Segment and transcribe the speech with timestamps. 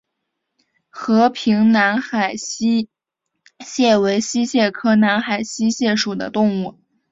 [0.89, 2.89] 和平南海溪
[3.59, 6.79] 蟹为溪蟹科南海溪蟹属的动物。